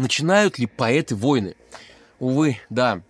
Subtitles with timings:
[0.00, 1.54] начинают ли поэты войны?
[2.18, 3.02] Увы, да.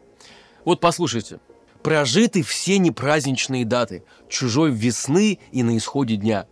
[0.65, 1.41] Вот послушайте.
[1.83, 6.47] Прожиты все непраздничные даты, чужой весны и на исходе дня.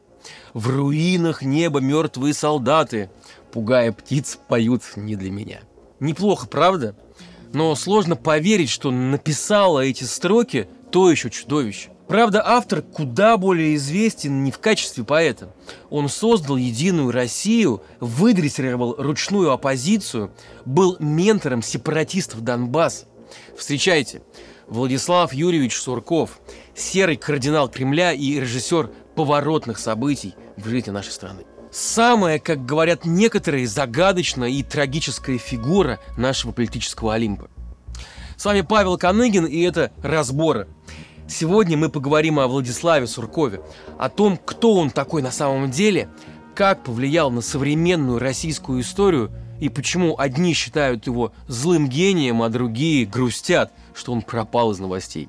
[0.54, 3.10] В руинах неба мертвые солдаты,
[3.52, 5.60] пугая птиц, поют не для меня.
[6.00, 6.96] Неплохо, правда?
[7.52, 11.90] Но сложно поверить, что написала эти строки то еще чудовище.
[12.08, 15.54] Правда, автор куда более известен не в качестве поэта.
[15.90, 20.32] Он создал единую Россию, выдрессировал ручную оппозицию,
[20.64, 23.04] был ментором сепаратистов Донбасса.
[23.58, 24.22] Встречайте,
[24.68, 26.40] Владислав Юрьевич Сурков,
[26.74, 31.44] серый кардинал Кремля и режиссер поворотных событий в жизни нашей страны.
[31.70, 37.50] Самая, как говорят некоторые, загадочная и трагическая фигура нашего политического Олимпа.
[38.38, 40.68] С вами Павел Коныгин, и это «Разборы»,
[41.28, 43.60] Сегодня мы поговорим о Владиславе Суркове,
[43.98, 46.08] о том, кто он такой на самом деле,
[46.54, 53.04] как повлиял на современную российскую историю и почему одни считают его злым гением, а другие
[53.04, 55.28] грустят, что он пропал из новостей.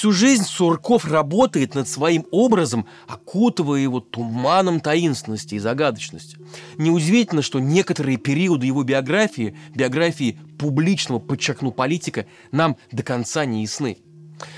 [0.00, 6.38] Всю жизнь Сурков работает над своим образом, окутывая его туманом таинственности и загадочности.
[6.78, 13.98] Неудивительно, что некоторые периоды его биографии, биографии публичного, подчеркну, политика, нам до конца не ясны.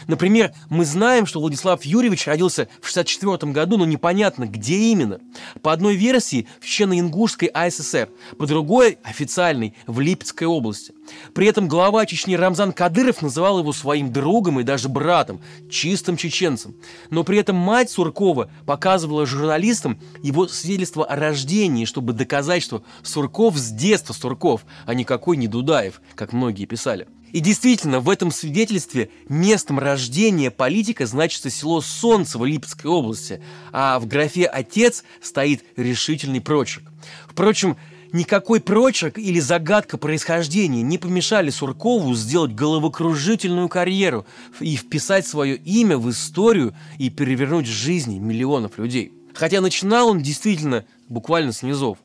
[0.07, 5.21] Например, мы знаем, что Владислав Юрьевич родился в 64 году, но непонятно, где именно.
[5.63, 10.93] По одной версии в Чечено-Ингушской АССР, по другой– официальной, в Липецкой области.
[11.35, 16.75] При этом глава Чечни Рамзан Кадыров называл его своим другом и даже братом, чистым чеченцем.
[17.11, 23.57] Но при этом мать Суркова показывала журналистам его свидетельство о рождении, чтобы доказать, что Сурков
[23.57, 27.09] с детства Сурков, а никакой не Дудаев, как многие писали.
[27.33, 34.07] И действительно, в этом свидетельстве местом рождения политика значится село Солнцево Липецкой области, а в
[34.07, 36.85] графе «отец» стоит решительный прочерк.
[37.27, 37.79] Впрочем,
[38.13, 44.27] никакой прочерк или загадка происхождения не помешали Суркову сделать головокружительную карьеру
[44.61, 49.13] и вписать свое имя в историю и перевернуть жизни миллионов людей.
[49.33, 51.97] Хотя начинал он действительно буквально с низов.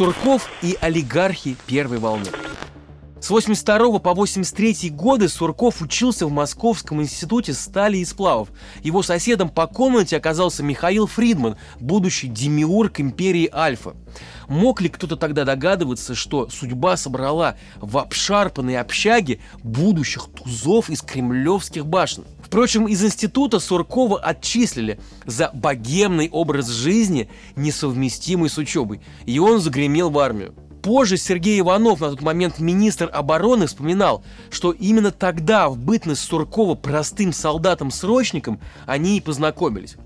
[0.00, 2.24] Сурков и олигархи первой волны.
[3.20, 8.48] С 82 по 83 годы Сурков учился в Московском институте стали и сплавов.
[8.82, 13.94] Его соседом по комнате оказался Михаил Фридман, будущий демиург империи Альфа.
[14.48, 21.84] Мог ли кто-то тогда догадываться, что судьба собрала в обшарпанной общаге будущих тузов из кремлевских
[21.84, 22.24] башен?
[22.50, 30.10] Впрочем, из института Суркова отчислили за богемный образ жизни, несовместимый с учебой, и он загремел
[30.10, 30.52] в армию.
[30.82, 36.74] Позже Сергей Иванов, на тот момент министр обороны, вспоминал, что именно тогда, в бытность Суркова
[36.74, 39.96] простым солдатом-срочником, они и познакомились.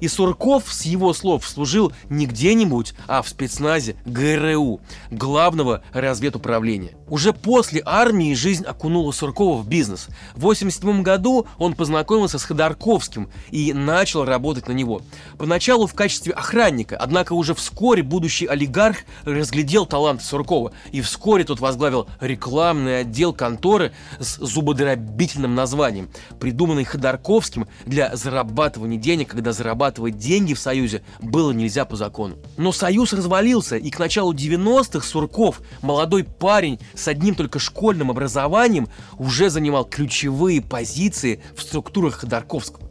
[0.00, 6.92] И Сурков, с его слов, служил не где-нибудь, а в спецназе ГРУ, главного разведуправления.
[7.08, 10.08] Уже после армии жизнь окунула Суркова в бизнес.
[10.34, 15.02] В 1987 году он познакомился с Ходорковским и начал работать на него.
[15.38, 21.60] Поначалу в качестве охранника, однако уже вскоре будущий олигарх разглядел талант Суркова, и вскоре тот
[21.60, 26.10] возглавил рекламный отдел конторы с зубодробительным названием,
[26.40, 32.36] придуманный Ходорковским для зарабатывания денег, когда зарабатывать деньги в Союзе было нельзя по закону.
[32.56, 38.88] Но Союз развалился, и к началу 90-х Сурков, молодой парень с одним только школьным образованием,
[39.18, 42.85] уже занимал ключевые позиции в структурах Ходорковского.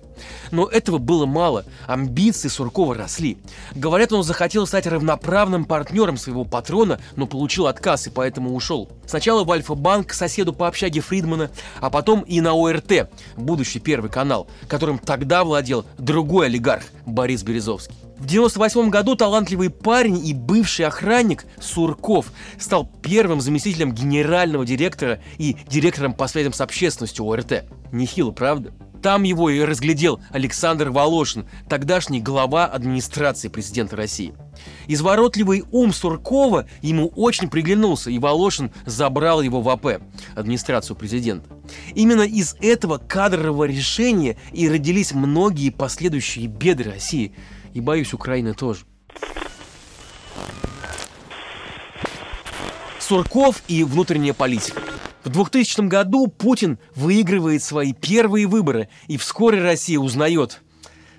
[0.51, 3.37] Но этого было мало, амбиции Суркова росли.
[3.73, 8.89] Говорят, он захотел стать равноправным партнером своего патрона, но получил отказ и поэтому ушел.
[9.05, 14.47] Сначала в Альфа-банк соседу по общаге Фридмана, а потом и на ОРТ, будущий первый канал,
[14.67, 17.95] которым тогда владел другой олигарх Борис Березовский.
[18.17, 25.57] В 98 году талантливый парень и бывший охранник Сурков стал первым заместителем генерального директора и
[25.67, 27.65] директором по связям с общественностью ОРТ.
[27.91, 28.71] Нехило, правда?
[29.05, 34.33] Там его и разглядел Александр Волошин, тогдашний глава администрации президента России.
[34.87, 40.01] Изворотливый ум Суркова ему очень приглянулся, и Волошин забрал его в АП,
[40.33, 41.47] администрацию президента.
[41.93, 47.35] Именно из этого кадрового решения и родились многие последующие беды России,
[47.75, 48.85] и, боюсь, Украины тоже.
[52.97, 54.81] Сурков и внутренняя политика–
[55.25, 60.61] в 2000 году Путин выигрывает свои первые выборы, и вскоре Россия узнает,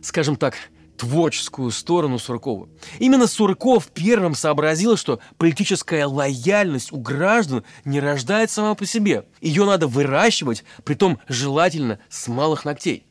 [0.01, 0.55] скажем так,
[0.97, 2.69] творческую сторону Суркова.
[3.01, 9.25] Именно Сурков первым сообразил, что политическая лояльность у граждан не рождается сама по себе.
[9.41, 13.07] Ее надо выращивать, притом желательно с малых ногтей.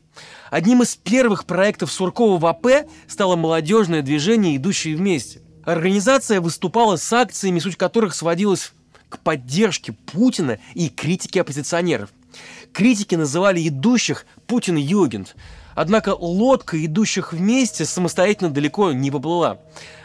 [0.50, 5.42] Одним из первых проектов Суркова в АП стало молодежное движение «Идущие вместе».
[5.64, 8.72] Организация выступала с акциями, суть которых сводилась
[9.08, 12.10] к поддержке Путина и критике оппозиционеров.
[12.72, 15.36] Критики называли идущих Путин-Югент,
[15.74, 19.58] однако лодка идущих вместе самостоятельно далеко не поплыла.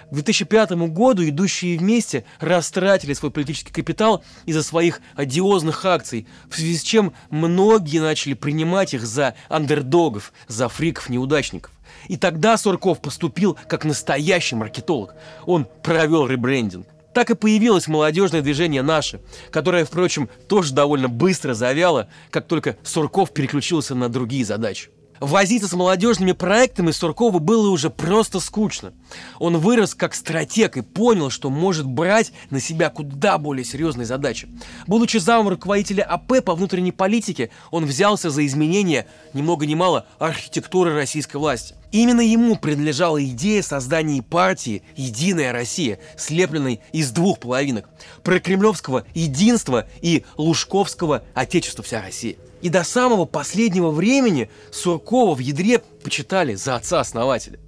[0.10, 6.78] К 2005 году идущие вместе растратили свой политический капитал из-за своих одиозных акций, в связи
[6.78, 11.72] с чем многие начали принимать их за андердогов, за фриков-неудачников.
[12.10, 15.16] И тогда Сурков поступил как настоящий маркетолог.
[15.46, 16.86] Он провел ребрендинг.
[17.14, 19.22] Так и появилось молодежное движение «Наше»,
[19.52, 24.90] которое, впрочем, тоже довольно быстро завяло, как только Сурков переключился на другие задачи.
[25.22, 28.92] Возиться с молодежными проектами Суркову было уже просто скучно.
[29.38, 34.50] Он вырос как стратег и понял, что может брать на себя куда более серьезные задачи.
[34.88, 40.08] Будучи замом руководителя АП по внутренней политике, он взялся за изменение, ни много ни мало,
[40.18, 41.76] архитектуры российской власти.
[41.92, 47.88] Именно ему принадлежала идея создания партии «Единая Россия», слепленной из двух половинок–
[48.24, 52.38] прокремлевского единства и лужковского «Отечества вся Россия».
[52.62, 57.60] И до самого последнего времени Суркова в ядре почитали за отца-основателя.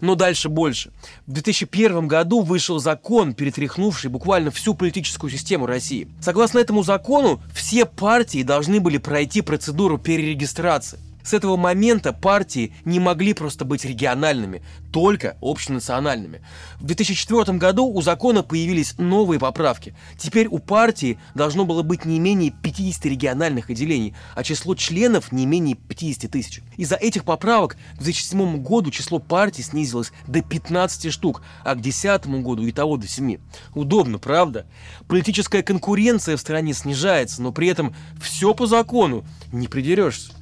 [0.00, 0.92] Но дальше больше.
[1.26, 6.08] В 2001 году вышел закон, перетряхнувший буквально всю политическую систему России.
[6.20, 10.98] Согласно этому закону, все партии должны были пройти процедуру перерегистрации.
[11.26, 14.62] С этого момента партии не могли просто быть региональными,
[14.92, 16.40] только общенациональными.
[16.78, 19.96] В 2004 году у закона появились новые поправки.
[20.16, 25.46] Теперь у партии должно было быть не менее 50 региональных отделений, а число членов не
[25.46, 26.62] менее 50 тысяч.
[26.76, 32.26] Из-за этих поправок к 2007 году число партий снизилось до 15 штук, а к 2010
[32.44, 33.38] году и того до 7.
[33.74, 34.64] Удобно, правда?
[35.08, 40.35] Политическая конкуренция в стране снижается, но при этом все по закону, не придерешься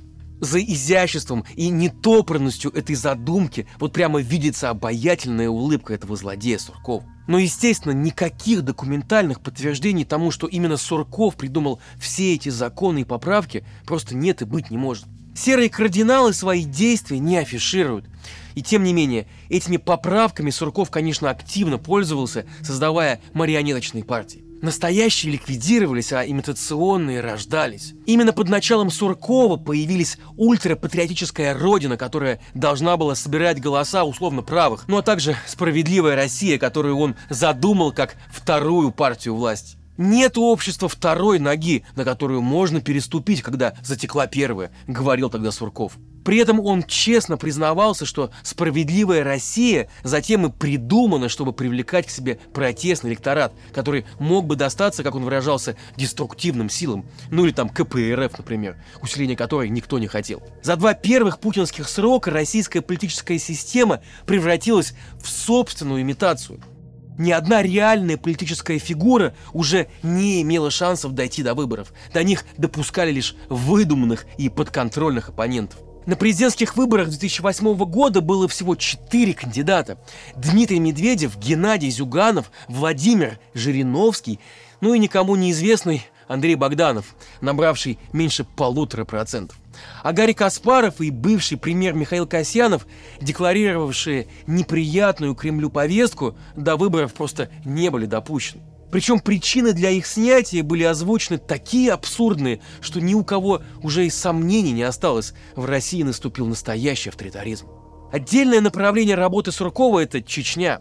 [0.44, 7.04] за изяществом и нетопорностью этой задумки вот прямо видится обаятельная улыбка этого злодея Суркова.
[7.26, 13.64] Но, естественно, никаких документальных подтверждений тому, что именно Сурков придумал все эти законы и поправки,
[13.86, 15.06] просто нет и быть не может.
[15.34, 18.06] Серые кардиналы свои действия не афишируют.
[18.54, 24.44] И тем не менее, этими поправками Сурков, конечно, активно пользовался, создавая марионеточные партии.
[24.64, 27.92] Настоящие ликвидировались, а имитационные рождались.
[28.06, 34.96] Именно под началом Суркова появились ультрапатриотическая родина, которая должна была собирать голоса условно правых, ну
[34.96, 39.76] а также справедливая Россия, которую он задумал как вторую партию власти.
[39.96, 45.98] Нет общества второй ноги, на которую можно переступить, когда затекла первая, говорил тогда Сурков.
[46.24, 52.40] При этом он честно признавался, что справедливая Россия затем и придумана, чтобы привлекать к себе
[52.52, 58.38] протестный электорат, который мог бы достаться, как он выражался, деструктивным силам, ну или там КПРФ,
[58.38, 60.42] например, усиление которой никто не хотел.
[60.62, 66.60] За два первых путинских срока российская политическая система превратилась в собственную имитацию–
[67.18, 71.92] ни одна реальная политическая фигура уже не имела шансов дойти до выборов.
[72.12, 75.80] До них допускали лишь выдуманных и подконтрольных оппонентов.
[76.06, 79.96] На президентских выборах 2008 года было всего четыре кандидата.
[80.36, 84.38] Дмитрий Медведев, Геннадий Зюганов, Владимир Жириновский,
[84.82, 89.56] ну и никому неизвестный Андрей Богданов, набравший меньше полутора процентов.
[90.02, 92.86] А Гарри Каспаров и бывший премьер Михаил Касьянов,
[93.20, 98.62] декларировавшие неприятную Кремлю повестку, до выборов просто не были допущены.
[98.94, 104.10] Причем причины для их снятия были озвучены такие абсурдные, что ни у кого уже и
[104.10, 105.34] сомнений не осталось.
[105.56, 107.66] В России наступил настоящий авторитаризм.
[108.12, 110.80] Отдельное направление работы Суркова– это Чечня.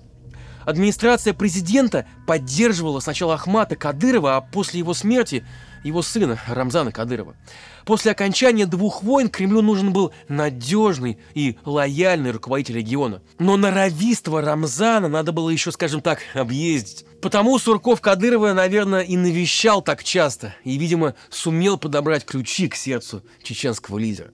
[0.64, 5.44] Администрация президента поддерживала сначала Ахмата Кадырова, а после его смерти
[5.84, 7.36] его сына Рамзана Кадырова.
[7.86, 13.22] После окончания двух войн Кремлю нужен был надежный и лояльный руководитель региона.
[13.40, 17.06] Но норовиство Рамзана надо было еще, скажем так, объездить.
[17.22, 23.24] Потому Сурков Кадырова, наверное, и навещал так часто, и, видимо, сумел подобрать ключи к сердцу
[23.42, 24.32] чеченского лидера.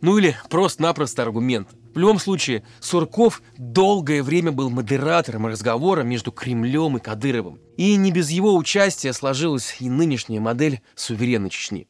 [0.00, 1.68] Ну или просто-напросто аргумент.
[1.94, 7.60] В любом случае, Сурков долгое время был модератором разговора между Кремлем и Кадыровым.
[7.76, 11.86] И не без его участия сложилась и нынешняя модель суверенной Чечни.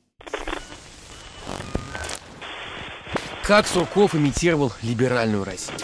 [3.45, 5.79] Как Сурков имитировал либеральную Россию?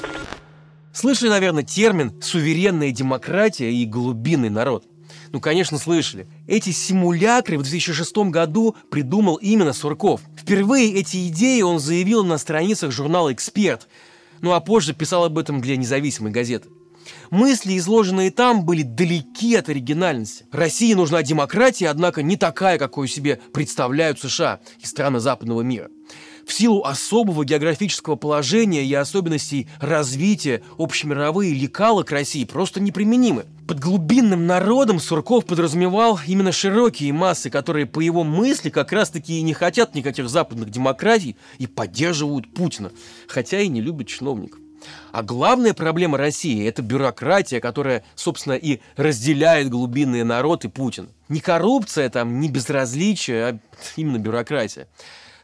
[0.93, 4.85] Слышали, наверное, термин «суверенная демократия» и «глубинный народ».
[5.31, 6.29] Ну, конечно, слышали.
[6.47, 10.23] Эти симулякры в 2006 году придумал именно Сурков.
[10.37, 13.89] Впервые эти идеи он заявил на страницах журнала «Эксперт»,
[14.41, 16.69] Ну а позже писал об этом для независимой газеты.
[17.31, 20.47] Мысли, изложенные там, были далеки от оригинальности.
[20.53, 25.89] России нужна демократия, однако не такая, какую себе представляют США и страны западного мира.
[26.49, 33.45] В силу особого географического положения и особенностей развития общемировые лекала к России просто неприменимы.
[33.69, 39.43] Под глубинным народом Сурков подразумевал именно широкие массы, которые по его мысли как раз-таки и
[39.43, 42.93] не хотят никаких западных демократий и поддерживают Путина,
[43.29, 44.59] хотя и не любят чиновников.
[45.13, 51.11] А главная проблема России– это бюрократия, которая, собственно, и разделяет глубинный народ и Путин.
[51.29, 53.59] Не коррупция там, не безразличие, а
[53.97, 54.89] именно бюрократия.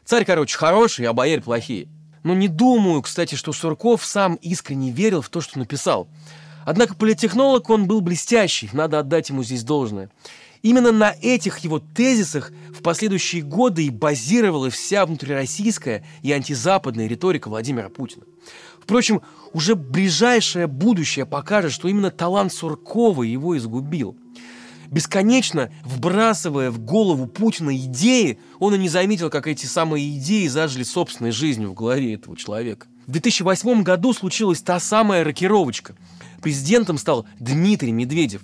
[0.05, 1.87] Царь, короче, хороший, а бояре плохие.
[2.23, 6.07] Но не думаю, кстати, что Сурков сам искренне верил в то, что написал.
[6.63, 10.11] Однако политтехнолог он был блестящий, надо отдать ему здесь должное.
[10.61, 17.49] Именно на этих его тезисах в последующие годы и базировалась вся внутрироссийская и антизападная риторика
[17.49, 18.25] Владимира Путина.
[18.81, 19.21] Впрочем,
[19.53, 24.17] уже ближайшее будущее покажет, что именно талант Суркова его изгубил–
[24.89, 30.83] бесконечно вбрасывая в голову Путина идеи, он и не заметил, как эти самые идеи зажили
[30.83, 32.87] собственной жизнью в голове этого человека.
[33.07, 35.95] В 2008 году случилась та самая рокировочка.
[36.41, 38.41] Президентом стал Дмитрий Медведев.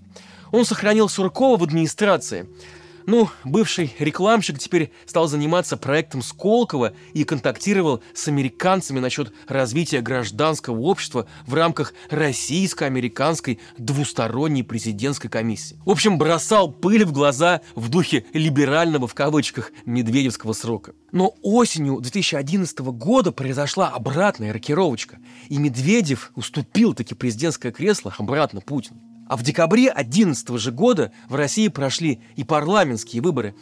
[0.52, 2.48] Он сохранил Суркова в администрации–
[3.06, 10.80] ну, бывший рекламщик теперь стал заниматься проектом Сколково и контактировал с американцами насчет развития гражданского
[10.82, 15.80] общества в рамках российско-американской двусторонней президентской комиссии.
[15.86, 20.94] В общем, бросал пыль в глаза в духе либерального в кавычках медведевского срока.
[21.12, 25.18] Но осенью 2011 года произошла обратная рокировочка,
[25.50, 29.11] и Медведев уступил таки президентское кресло обратно Путину.
[29.32, 33.56] А в декабре 2011 же года в России прошли и парламентские выборы.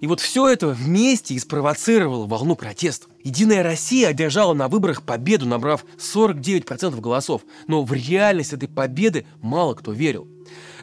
[0.00, 3.10] И вот все это вместе и спровоцировало волну протестов.
[3.24, 7.42] Единая Россия одержала на выборах победу, набрав 49% голосов.
[7.66, 10.28] Но в реальность этой победы мало кто верил.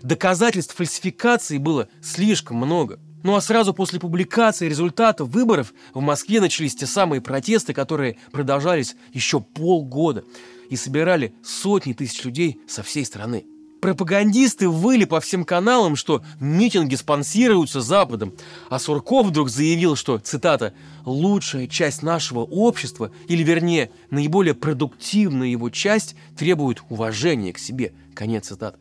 [0.02, 3.00] Доказательств фальсификации было слишком много.
[3.24, 8.98] Ну а сразу после публикации результатов выборов в Москве начались те самые протесты, которые продолжались
[9.14, 10.26] еще полгода
[10.70, 13.46] и собирали сотни тысяч людей со всей страны.
[13.84, 18.34] Пропагандисты выли по всем каналам, что митинги спонсируются Западом,
[18.70, 20.74] а Сурков вдруг заявил, что, цитата,
[21.04, 27.94] «лучшая часть нашего общества, или вернее, наиболее продуктивная его часть, требует уважения к себе».
[28.16, 28.78] Конец цитаты.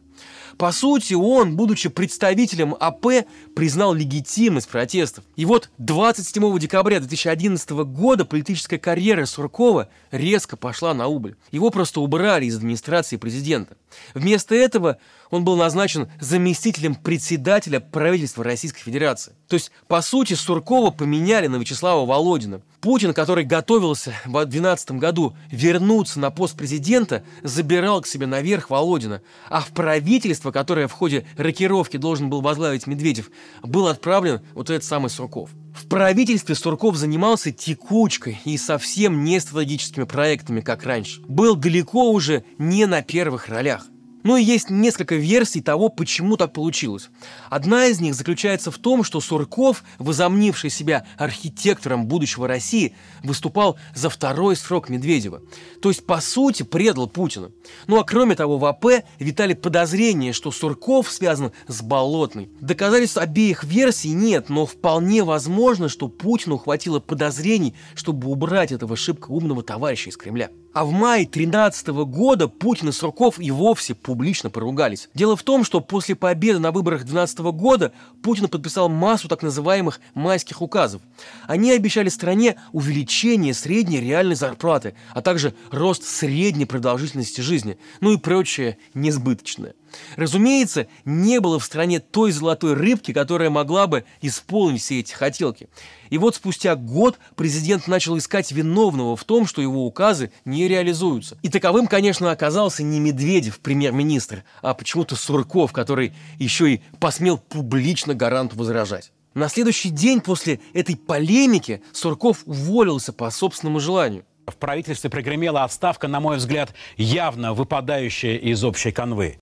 [0.58, 5.24] По сути, он, будучи представителем АП, признал легитимность протестов.
[5.36, 11.36] И вот 27 декабря 2011 года политическая карьера Суркова резко пошла на убыль.
[11.50, 13.76] Его просто убрали из администрации президента.
[14.14, 14.98] Вместо этого
[15.30, 19.32] он был назначен заместителем председателя правительства Российской Федерации.
[19.48, 22.62] То есть, по сути, Суркова поменяли на Вячеслава Володина.
[22.80, 29.22] Путин, который готовился в 2012 году вернуться на пост президента, забирал к себе наверх Володина,
[29.48, 29.72] а в
[30.12, 33.30] правительство, которое в ходе рокировки должен был возглавить Медведев,
[33.62, 35.48] был отправлен вот этот самый Сурков.
[35.74, 41.22] В правительстве Сурков занимался текучкой и совсем не стратегическими проектами, как раньше.
[41.22, 43.86] Был далеко уже не на первых ролях.
[44.22, 47.10] Ну и есть несколько версий того, почему так получилось.
[47.50, 54.10] Одна из них заключается в том, что Сурков, возомнивший себя архитектором будущего России, выступал за
[54.10, 55.42] второй срок Медведева.
[55.80, 57.50] То есть, по сути, предал Путина.
[57.86, 62.50] Ну а кроме того, в АП витали подозрения, что Сурков связан с Болотной.
[62.60, 69.30] Доказательств обеих версий нет, но вполне возможно, что Путину хватило подозрений, чтобы убрать этого шибко
[69.30, 70.50] умного товарища из Кремля.
[70.72, 75.10] А в мае 2013 года Путин и Сурков и вовсе публично поругались.
[75.12, 80.00] Дело в том, что после победы на выборах 2012 года Путин подписал массу так называемых
[80.14, 81.02] майских указов.
[81.46, 88.16] Они обещали стране увеличение средней реальной зарплаты, а также рост средней продолжительности жизни, ну и
[88.16, 89.74] прочее несбыточное.
[90.16, 95.68] Разумеется, не было в стране той золотой рыбки, которая могла бы исполнить все эти хотелки.
[96.10, 101.38] И вот спустя год президент начал искать виновного в том, что его указы не реализуются.
[101.42, 108.14] И таковым, конечно, оказался не Медведев, премьер-министр, а почему-то Сурков, который еще и посмел публично
[108.14, 109.12] гаранту возражать.
[109.34, 114.24] На следующий день после этой полемики Сурков уволился по собственному желанию.
[114.46, 119.38] В правительстве прогремела отставка, на мой взгляд, явно выпадающая из общей канвы.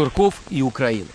[0.00, 1.08] Сурков и Украина.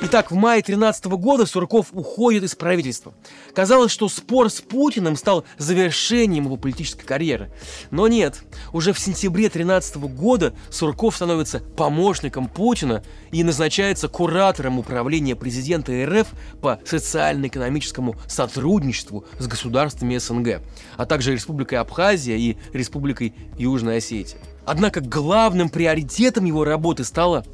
[0.00, 3.12] Итак, в мае 13 года Сурков уходит из правительства.
[3.54, 7.52] Казалось, что спор с Путиным стал завершением его политической карьеры.
[7.90, 15.36] Но нет, уже в сентябре 13 года Сурков становится помощником Путина и назначается куратором управления
[15.36, 16.28] президента РФ
[16.62, 20.62] по социально-экономическому сотрудничеству с государствами СНГ,
[20.96, 24.38] а также Республикой Абхазия и Республикой Южная Осетия.
[24.64, 27.44] Однако главным приоритетом его работы стала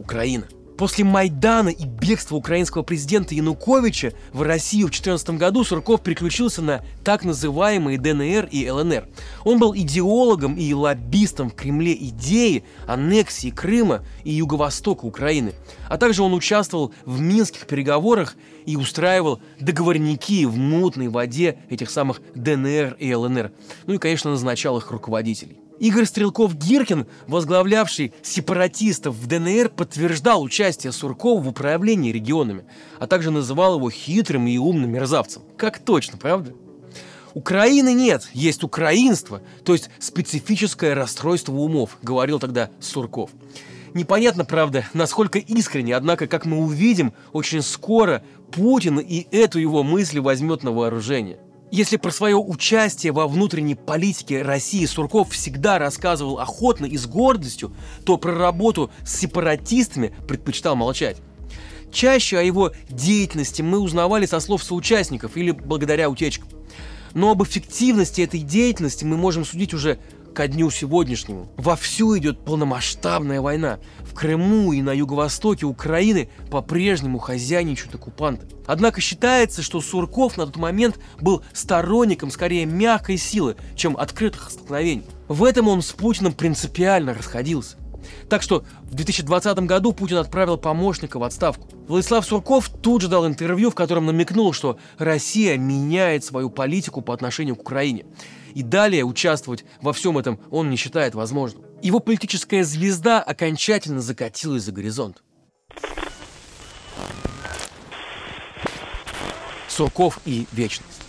[0.00, 0.46] Украина–
[0.80, 6.82] После Майдана и бегства украинского президента Януковича в Россию в 2014 году Сурков переключился на
[7.04, 9.06] так называемые ДНР и ЛНР.
[9.44, 15.52] Он был идеологом и лоббистом в Кремле идеи аннексии Крыма и Юго-Востока Украины.
[15.90, 22.22] А также он участвовал в минских переговорах и устраивал договорники в мутной воде этих самых
[22.34, 23.52] ДНР и ЛНР.
[23.86, 25.58] Ну и, конечно, назначал их руководителей.
[25.80, 32.64] Игорь Стрелков-Гиркин, возглавлявший сепаратистов в ДНР, подтверждал участие Суркова в управлении регионами,
[32.98, 35.42] а также называл его хитрым и умным мерзавцем.
[35.56, 36.52] Как точно, правда?
[37.32, 43.30] Украины нет, есть украинство, то есть специфическое расстройство умов, говорил тогда Сурков.
[43.94, 48.22] Непонятно, правда, насколько искренне, однако, как мы увидим, очень скоро
[48.52, 51.38] Путин и эту его мысль возьмет на вооружение–
[51.70, 57.74] если про свое участие во внутренней политике России Сурков всегда рассказывал охотно и с гордостью,
[58.04, 61.18] то про работу с сепаратистами предпочитал молчать.
[61.92, 66.48] Чаще о его деятельности мы узнавали со слов соучастников или благодаря утечкам.
[67.14, 69.98] Но об эффективности этой деятельности мы можем судить уже
[70.34, 71.48] ко дню сегодняшнему.
[71.56, 73.78] Вовсю идет полномасштабная война.
[74.02, 78.46] В Крыму и на юго-востоке Украины по-прежнему хозяйничают оккупанты.
[78.66, 85.04] Однако считается, что Сурков на тот момент был сторонником скорее мягкой силы, чем открытых столкновений.
[85.28, 87.76] В этом он с Путиным принципиально расходился.
[88.28, 91.68] Так что в 2020 году Путин отправил помощника в отставку.
[91.88, 97.12] Владислав Сурков тут же дал интервью, в котором намекнул, что Россия меняет свою политику по
[97.12, 98.06] отношению к Украине.
[98.54, 101.64] И далее участвовать во всем этом он не считает возможным.
[101.82, 105.22] Его политическая звезда окончательно закатилась за горизонт.
[109.68, 111.00] Сурков и вечность.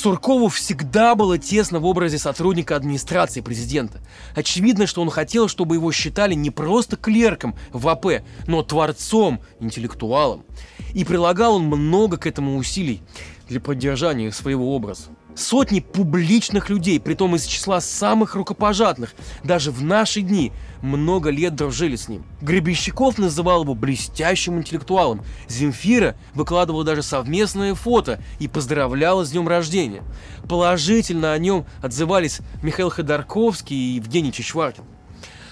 [0.00, 4.00] Суркову всегда было тесно в образе сотрудника администрации президента.
[4.34, 10.46] Очевидно, что он хотел, чтобы его считали не просто клерком в АП, но творцом, интеллектуалом.
[10.94, 13.02] И прилагал он много к этому усилий
[13.46, 15.10] для поддержания своего образа.
[15.34, 19.14] Сотни публичных людей, притом из числа самых рукопожатных,
[19.44, 22.24] даже в наши дни, много лет дружили с ним.
[22.40, 25.22] Гребенщиков называл его блестящим интеллектуалом.
[25.48, 30.02] Земфира выкладывала даже совместное фото и поздравляла с днем рождения.
[30.48, 34.84] Положительно о нем отзывались Михаил Ходорковский и Евгений Чичваркин.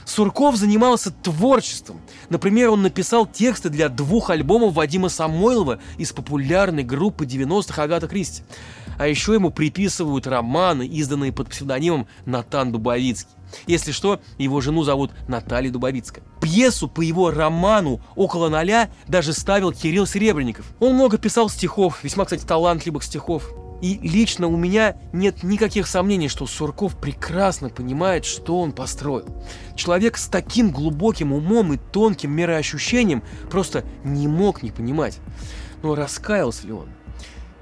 [0.09, 2.01] Сурков занимался творчеством.
[2.31, 8.43] Например, он написал тексты для двух альбомов Вадима Самойлова из популярной группы 90-х Агата Кристи.
[8.99, 13.31] А еще ему приписывают романы, изданные под псевдонимом Натан Дубовицкий.
[13.67, 16.25] Если что, его жену зовут Наталья Дубовицкая.
[16.41, 20.67] Пьесу по его роману «Около ноля» даже ставил Кирилл Серебренников.
[20.81, 23.53] Он много писал стихов, весьма, кстати, талантливых стихов.
[23.81, 29.27] И лично у меня нет никаких сомнений, что Сурков прекрасно понимает, что он построил.
[29.77, 35.19] Человек с таким глубоким умом и тонким мироощущением просто не мог не понимать.
[35.83, 36.89] Но раскаялся ли он?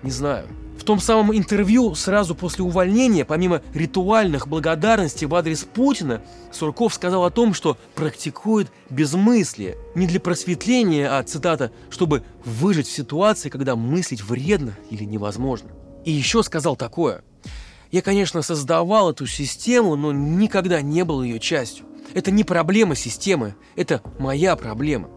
[0.02, 0.46] Не знаю.
[0.78, 7.24] В том самом интервью сразу после увольнения, помимо ритуальных благодарностей в адрес Путина, Сурков сказал
[7.24, 13.74] о том, что практикует безмыслие не для просветления, а, цитата, чтобы выжить в ситуации, когда
[13.74, 15.70] мыслить вредно или невозможно.
[16.06, 17.24] И еще сказал такое.
[17.90, 21.84] Я, конечно, создавал эту систему, но никогда не был ее частью.
[22.14, 25.10] Это не проблема системы, это моя проблема.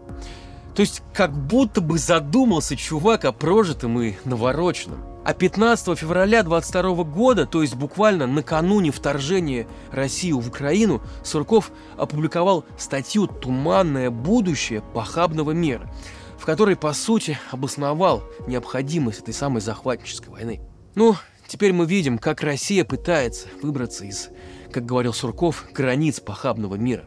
[0.74, 5.04] То есть как будто бы задумался чувак о прожитом и навороченном.
[5.24, 12.64] А 15 февраля 22 года, то есть буквально накануне вторжения России в Украину, Сурков опубликовал
[12.76, 15.88] статью «Туманное будущее похабного мира»,
[16.36, 20.60] в которой, по сути, обосновал необходимость этой самой захватнической войны.
[20.96, 24.30] Ну, теперь мы видим, как Россия пытается выбраться из,
[24.72, 27.04] как говорил Сурков, границ похабного мира,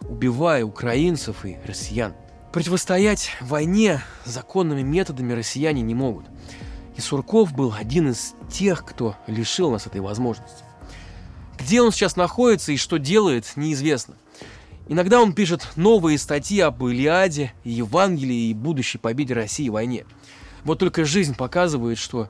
[0.00, 2.14] убивая украинцев и россиян.
[2.52, 6.26] Противостоять войне законными методами россияне не могут.
[6.96, 10.64] И Сурков был один из тех, кто лишил нас этой возможности.
[11.58, 14.16] Где он сейчас находится и что делает, неизвестно.
[14.88, 20.04] Иногда он пишет новые статьи об Илиаде, Евангелии и будущей победе России в войне.
[20.64, 22.28] Вот только жизнь показывает, что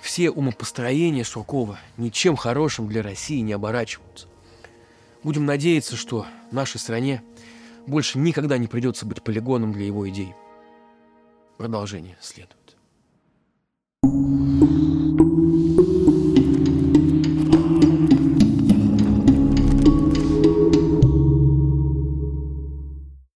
[0.00, 4.28] все умопостроения Суркова ничем хорошим для России не оборачиваются.
[5.22, 7.22] Будем надеяться, что нашей стране
[7.86, 10.34] больше никогда не придется быть полигоном для его идей.
[11.58, 12.56] Продолжение следует.